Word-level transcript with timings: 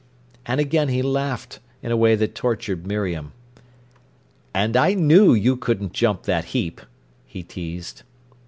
And 0.47 0.59
again 0.59 0.87
he 0.87 1.03
laughed, 1.03 1.59
in 1.83 1.91
a 1.91 1.95
way 1.95 2.15
that 2.15 2.33
tortured 2.33 2.87
Miriam. 2.87 3.33
"And 4.51 4.75
I 4.75 4.95
knew 4.95 5.35
you 5.35 5.55
couldn't 5.55 5.93
jump 5.93 6.23
that 6.23 6.45
heap," 6.45 6.81
he 7.27 7.43
teased. 7.43 8.01